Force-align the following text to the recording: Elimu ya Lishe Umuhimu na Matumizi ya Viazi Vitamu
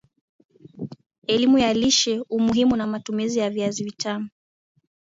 Elimu 1.33 1.57
ya 1.57 1.73
Lishe 1.73 2.21
Umuhimu 2.29 2.75
na 2.75 2.87
Matumizi 2.87 3.39
ya 3.39 3.49
Viazi 3.49 3.83
Vitamu 3.83 4.29